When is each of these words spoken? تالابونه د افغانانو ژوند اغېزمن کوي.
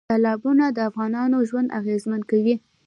تالابونه 0.09 0.65
د 0.71 0.77
افغانانو 0.89 1.37
ژوند 1.49 1.73
اغېزمن 1.79 2.21
کوي. 2.31 2.55